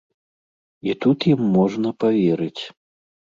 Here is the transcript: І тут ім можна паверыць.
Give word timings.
І 0.89 0.95
тут 1.05 1.27
ім 1.33 1.41
можна 1.57 1.93
паверыць. 2.05 2.63